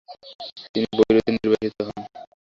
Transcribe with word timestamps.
তিনি 0.73 0.87
বৈরুতে 0.97 1.29
নির্বাসিত 1.33 1.77
হন। 1.87 1.99